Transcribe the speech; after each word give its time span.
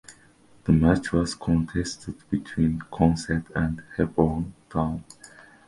The 0.63 0.71
match 0.71 1.11
was 1.13 1.35
contested 1.35 2.27
between 2.31 2.79
Consett 2.91 3.51
and 3.55 3.83
Hebburn 3.97 4.51
Town. 4.71 5.03